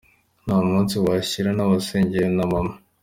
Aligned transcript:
Nta 0.45 0.57
munsi 0.69 0.95
washira 1.05 1.49
ntabasengeye 1.53 2.27
na 2.37 2.45
mama. 2.51 2.73